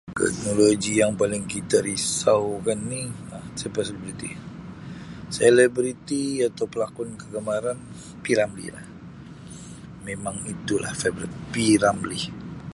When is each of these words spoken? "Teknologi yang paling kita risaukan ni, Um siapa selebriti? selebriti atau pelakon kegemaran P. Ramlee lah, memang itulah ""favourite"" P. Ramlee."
"Teknologi 0.17 0.93
yang 1.01 1.13
paling 1.21 1.43
kita 1.55 1.77
risaukan 1.89 2.79
ni, 2.91 3.03
Um 3.33 3.45
siapa 3.59 3.79
selebriti? 3.85 4.29
selebriti 5.35 6.25
atau 6.47 6.65
pelakon 6.73 7.09
kegemaran 7.21 7.77
P. 8.25 8.25
Ramlee 8.39 8.71
lah, 8.75 8.85
memang 10.07 10.35
itulah 10.53 10.91
""favourite"" 11.01 11.35
P. 11.53 11.77
Ramlee." 11.83 12.25